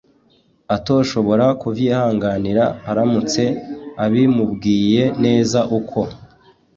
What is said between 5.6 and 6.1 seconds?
uko